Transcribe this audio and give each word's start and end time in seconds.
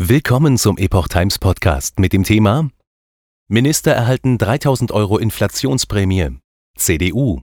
Willkommen 0.00 0.58
zum 0.58 0.78
Epoch 0.78 1.08
Times 1.08 1.40
Podcast 1.40 1.98
mit 1.98 2.12
dem 2.12 2.22
Thema 2.22 2.70
Minister 3.48 3.90
erhalten 3.90 4.38
3000 4.38 4.92
Euro 4.92 5.18
Inflationsprämie. 5.18 6.38
CDU. 6.76 7.40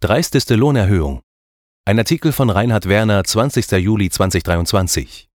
Dreisteste 0.00 0.56
Lohnerhöhung. 0.56 1.22
Ein 1.86 1.98
Artikel 1.98 2.32
von 2.32 2.50
Reinhard 2.50 2.86
Werner, 2.86 3.24
20. 3.24 3.70
Juli 3.80 4.10
2023. 4.10 5.30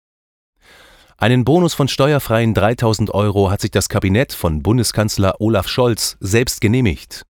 Einen 1.15 1.45
Bonus 1.45 1.75
von 1.75 1.87
steuerfreien 1.87 2.53
3000 2.53 3.13
Euro 3.13 3.49
hat 3.49 3.61
sich 3.61 3.71
das 3.71 3.87
Kabinett 3.87 4.33
von 4.33 4.61
Bundeskanzler 4.61 5.39
Olaf 5.39 5.69
Scholz 5.69 6.17
selbst 6.19 6.59
genehmigt. 6.59 7.25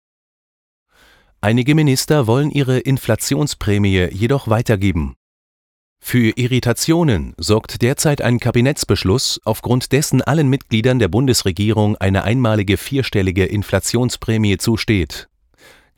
Einige 1.42 1.74
Minister 1.74 2.26
wollen 2.26 2.50
ihre 2.50 2.78
Inflationsprämie 2.78 4.08
jedoch 4.10 4.48
weitergeben. 4.48 5.17
Für 6.10 6.32
Irritationen 6.38 7.34
sorgt 7.36 7.82
derzeit 7.82 8.22
ein 8.22 8.40
Kabinettsbeschluss, 8.40 9.42
aufgrund 9.44 9.92
dessen 9.92 10.22
allen 10.22 10.48
Mitgliedern 10.48 10.98
der 10.98 11.08
Bundesregierung 11.08 11.98
eine 11.98 12.24
einmalige 12.24 12.78
vierstellige 12.78 13.44
Inflationsprämie 13.44 14.56
zusteht. 14.56 15.28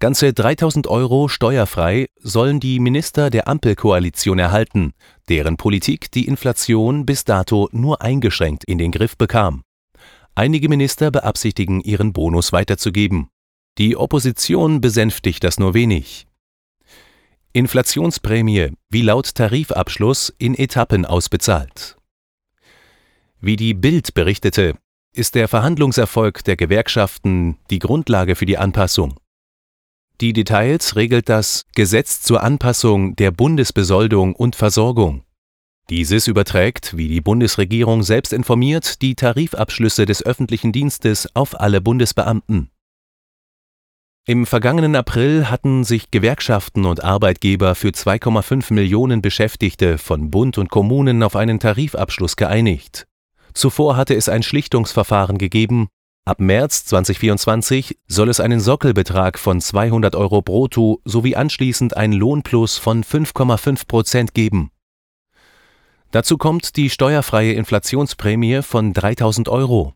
Ganze 0.01 0.33
3000 0.33 0.89
Euro 0.89 1.29
steuerfrei 1.29 2.09
sollen 2.19 2.59
die 2.59 2.81
Minister 2.81 3.31
der 3.31 3.47
Ampelkoalition 3.47 4.41
erhalten, 4.41 4.95
deren 5.29 5.57
Politik 5.57 6.11
die 6.11 6.27
Inflation 6.27 7.07
bis 7.07 7.23
dato 7.23 7.69
nur 7.71 8.03
eingeschränkt 8.03 8.65
in 8.65 8.79
den 8.79 8.91
Griff 8.91 9.17
bekam. 9.17 9.63
Einige 10.35 10.69
Minister 10.69 11.13
beabsichtigen, 11.13 11.81
ihren 11.83 12.13
Bonus 12.13 12.53
weiterzugeben. 12.53 13.29
Die 13.79 13.97
Opposition 13.97 14.81
besänftigt 14.81 15.45
das 15.45 15.61
nur 15.61 15.73
wenig. 15.75 16.27
Inflationsprämie 17.53 18.73
wie 18.91 19.03
laut 19.03 19.35
Tarifabschluss 19.35 20.33
in 20.39 20.55
Etappen 20.55 21.05
ausbezahlt. 21.05 21.97
Wie 23.41 23.57
die 23.57 23.75
Bild 23.75 24.15
berichtete, 24.15 24.77
ist 25.13 25.35
der 25.35 25.49
Verhandlungserfolg 25.49 26.45
der 26.45 26.57
Gewerkschaften 26.57 27.57
die 27.71 27.81
Grundlage 27.81 28.37
für 28.37 28.47
die 28.47 28.59
Anpassung. 28.59 29.19
Die 30.21 30.33
Details 30.33 30.95
regelt 30.95 31.29
das 31.29 31.67
Gesetz 31.75 32.21
zur 32.23 32.43
Anpassung 32.43 33.17
der 33.17 33.33
Bundesbesoldung 33.33 34.37
und 34.37 34.55
Versorgung. 34.55 35.25
Dieses 35.89 36.29
überträgt, 36.29 36.97
wie 36.97 37.09
die 37.09 37.21
Bundesregierung 37.21 38.05
selbst 38.05 38.33
informiert, 38.33 39.03
die 39.03 39.17
Tarifabschlüsse 39.17 40.07
des 40.07 40.25
öffentlichen 40.25 40.71
Dienstes 40.71 41.35
auf 41.35 41.59
alle 41.59 41.81
Bundesbeamten. 41.81 42.71
Im 44.31 44.47
vergangenen 44.47 44.95
April 44.95 45.51
hatten 45.51 45.83
sich 45.83 46.13
Gewerkschaften 46.13 46.85
und 46.85 47.03
Arbeitgeber 47.03 47.75
für 47.75 47.89
2,5 47.89 48.73
Millionen 48.73 49.23
Beschäftigte 49.23 49.99
von 49.99 50.31
Bund 50.31 50.57
und 50.57 50.71
Kommunen 50.71 51.25
auf 51.25 51.35
einen 51.35 51.59
Tarifabschluss 51.59 52.37
geeinigt. 52.37 53.09
Zuvor 53.55 53.97
hatte 53.97 54.15
es 54.15 54.29
ein 54.29 54.45
Schlichtungsverfahren 54.45 55.37
gegeben. 55.37 55.89
Ab 56.25 56.39
März 56.39 56.85
2024 56.85 57.99
soll 58.07 58.29
es 58.29 58.39
einen 58.39 58.61
Sockelbetrag 58.61 59.37
von 59.37 59.61
200 59.61 60.15
Euro 60.15 60.43
brutto 60.43 61.01
sowie 61.05 61.35
anschließend 61.35 61.97
einen 61.97 62.13
Lohnplus 62.13 62.79
von 62.79 63.03
5,5 63.03 63.89
Prozent 63.89 64.33
geben. 64.33 64.71
Dazu 66.13 66.39
kommt 66.39 66.77
die 66.77 66.89
steuerfreie 66.89 67.55
Inflationsprämie 67.55 68.63
von 68.63 68.93
3000 68.93 69.49
Euro. 69.49 69.95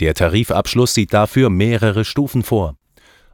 Der 0.00 0.14
Tarifabschluss 0.14 0.94
sieht 0.94 1.12
dafür 1.12 1.50
mehrere 1.50 2.06
Stufen 2.06 2.42
vor. 2.42 2.79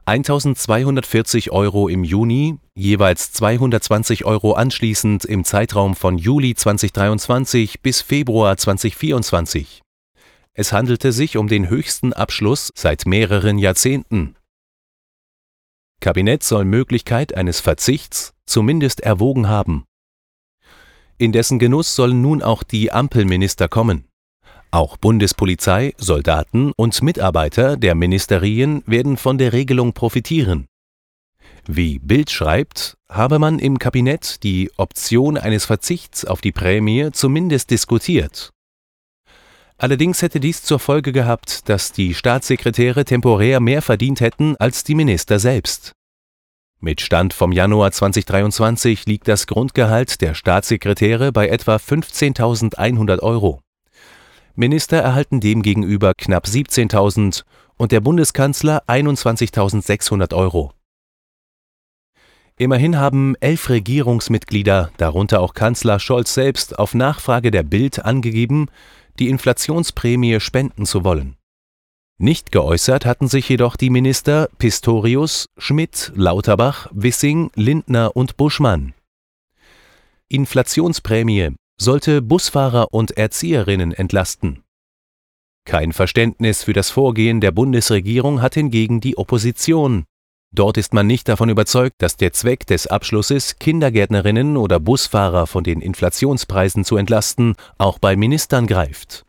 1240 0.07 1.51
Euro 1.51 1.89
im 1.89 2.05
Juni, 2.05 2.59
jeweils 2.75 3.33
220 3.33 4.23
Euro 4.23 4.53
anschließend 4.53 5.25
im 5.25 5.43
Zeitraum 5.43 5.97
von 5.97 6.17
Juli 6.17 6.55
2023 6.55 7.81
bis 7.81 8.01
Februar 8.03 8.55
2024. 8.55 9.81
Es 10.53 10.71
handelte 10.71 11.11
sich 11.11 11.35
um 11.35 11.49
den 11.49 11.67
höchsten 11.67 12.13
Abschluss 12.13 12.71
seit 12.73 13.05
mehreren 13.05 13.57
Jahrzehnten. 13.57 14.37
Kabinett 15.99 16.41
soll 16.41 16.63
Möglichkeit 16.63 17.35
eines 17.35 17.59
Verzichts 17.59 18.33
zumindest 18.45 19.01
erwogen 19.01 19.49
haben. 19.49 19.83
In 21.17 21.33
dessen 21.33 21.59
Genuss 21.59 21.97
sollen 21.97 22.21
nun 22.21 22.41
auch 22.41 22.63
die 22.63 22.93
Ampelminister 22.93 23.67
kommen. 23.67 24.06
Auch 24.77 24.97
Bundespolizei, 24.97 25.95
Soldaten 25.97 26.71
und 26.77 27.01
Mitarbeiter 27.01 27.77
der 27.77 27.95
Ministerien 27.95 28.83
werden 28.85 29.17
von 29.17 29.39
der 29.39 29.51
Regelung 29.51 29.93
profitieren. 29.93 30.67
Wie 31.65 31.97
Bild 31.97 32.29
schreibt, 32.29 32.95
habe 33.09 33.39
man 33.39 33.57
im 33.57 33.79
Kabinett 33.79 34.43
die 34.43 34.69
Option 34.77 35.35
eines 35.35 35.65
Verzichts 35.65 36.25
auf 36.25 36.41
die 36.41 36.51
Prämie 36.51 37.09
zumindest 37.11 37.71
diskutiert. 37.71 38.51
Allerdings 39.79 40.21
hätte 40.21 40.39
dies 40.39 40.61
zur 40.61 40.77
Folge 40.77 41.11
gehabt, 41.11 41.67
dass 41.69 41.91
die 41.91 42.13
Staatssekretäre 42.13 43.03
temporär 43.03 43.59
mehr 43.59 43.81
verdient 43.81 44.21
hätten 44.21 44.57
als 44.57 44.83
die 44.83 44.93
Minister 44.93 45.39
selbst. 45.39 45.93
Mit 46.79 47.01
Stand 47.01 47.33
vom 47.33 47.51
Januar 47.51 47.93
2023 47.93 49.07
liegt 49.07 49.27
das 49.27 49.47
Grundgehalt 49.47 50.21
der 50.21 50.35
Staatssekretäre 50.35 51.31
bei 51.31 51.47
etwa 51.47 51.77
15.100 51.77 53.21
Euro. 53.23 53.59
Minister 54.59 54.97
erhalten 54.97 55.39
demgegenüber 55.39 56.13
knapp 56.15 56.47
17.000 56.47 57.43
und 57.77 57.91
der 57.91 58.01
Bundeskanzler 58.01 58.83
21.600 58.87 60.33
Euro. 60.33 60.73
Immerhin 62.57 62.97
haben 62.97 63.35
elf 63.39 63.69
Regierungsmitglieder, 63.69 64.89
darunter 64.97 65.41
auch 65.41 65.53
Kanzler 65.53 65.99
Scholz 65.99 66.33
selbst, 66.33 66.79
auf 66.79 66.95
Nachfrage 66.95 67.51
der 67.51 67.61
Bild 67.61 68.03
angegeben, 68.03 68.69
die 69.19 69.29
Inflationsprämie 69.29 70.39
spenden 70.39 70.87
zu 70.87 71.03
wollen. 71.03 71.35
Nicht 72.17 72.51
geäußert 72.51 73.05
hatten 73.05 73.27
sich 73.27 73.47
jedoch 73.47 73.75
die 73.75 73.91
Minister 73.91 74.49
Pistorius, 74.57 75.45
Schmidt, 75.59 76.11
Lauterbach, 76.15 76.89
Wissing, 76.91 77.51
Lindner 77.53 78.15
und 78.15 78.37
Buschmann. 78.37 78.95
Inflationsprämie 80.29 81.51
sollte 81.79 82.21
Busfahrer 82.21 82.93
und 82.93 83.17
Erzieherinnen 83.17 83.93
entlasten. 83.93 84.63
Kein 85.65 85.91
Verständnis 85.91 86.63
für 86.63 86.73
das 86.73 86.89
Vorgehen 86.89 87.41
der 87.41 87.51
Bundesregierung 87.51 88.41
hat 88.41 88.53
hingegen 88.53 89.01
die 89.01 89.17
Opposition. 89.17 90.05
Dort 90.53 90.77
ist 90.77 90.93
man 90.93 91.05
nicht 91.07 91.27
davon 91.27 91.49
überzeugt, 91.49 91.95
dass 91.99 92.15
der 92.15 92.31
Zweck 92.31 92.65
des 92.65 92.87
Abschlusses, 92.87 93.59
Kindergärtnerinnen 93.59 94.55
oder 94.55 94.79
Busfahrer 94.79 95.45
von 95.45 95.63
den 95.63 95.81
Inflationspreisen 95.81 96.85
zu 96.85 96.95
entlasten, 96.95 97.55
auch 97.77 97.99
bei 97.99 98.15
Ministern 98.15 98.65
greift. 98.65 99.25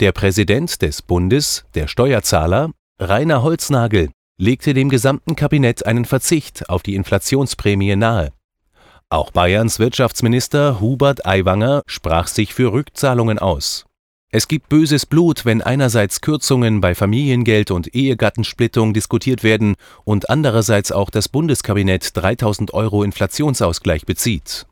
Der 0.00 0.12
Präsident 0.12 0.82
des 0.82 1.02
Bundes, 1.02 1.64
der 1.74 1.88
Steuerzahler, 1.88 2.70
Rainer 3.00 3.42
Holznagel, 3.42 4.10
legte 4.38 4.74
dem 4.74 4.90
gesamten 4.90 5.34
Kabinett 5.34 5.86
einen 5.86 6.04
Verzicht 6.04 6.68
auf 6.68 6.82
die 6.82 6.94
Inflationsprämie 6.94 7.96
nahe. 7.96 8.32
Auch 9.10 9.30
Bayerns 9.30 9.78
Wirtschaftsminister 9.78 10.80
Hubert 10.80 11.24
Aiwanger 11.24 11.82
sprach 11.86 12.26
sich 12.26 12.52
für 12.52 12.72
Rückzahlungen 12.72 13.38
aus. 13.38 13.86
Es 14.30 14.48
gibt 14.48 14.68
böses 14.68 15.06
Blut, 15.06 15.46
wenn 15.46 15.62
einerseits 15.62 16.20
Kürzungen 16.20 16.82
bei 16.82 16.94
Familiengeld 16.94 17.70
und 17.70 17.94
Ehegattensplittung 17.94 18.92
diskutiert 18.92 19.42
werden 19.42 19.76
und 20.04 20.28
andererseits 20.28 20.92
auch 20.92 21.08
das 21.08 21.30
Bundeskabinett 21.30 22.14
3000 22.18 22.74
Euro 22.74 23.02
Inflationsausgleich 23.02 24.04
bezieht. 24.04 24.66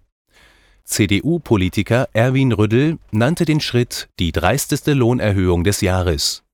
CDU-Politiker 0.84 2.10
Erwin 2.12 2.52
Rüddel 2.52 2.98
nannte 3.12 3.46
den 3.46 3.60
Schritt 3.60 4.10
die 4.18 4.32
dreisteste 4.32 4.92
Lohnerhöhung 4.92 5.64
des 5.64 5.80
Jahres. 5.80 6.45